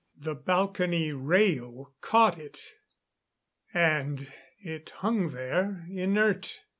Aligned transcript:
The 0.17 0.33
balcony 0.33 1.11
rail 1.11 1.93
caught 2.01 2.39
it; 2.39 2.71
and 3.71 4.33
it 4.59 4.89
hung 4.89 5.29
there 5.29 5.85
inert. 5.91 6.61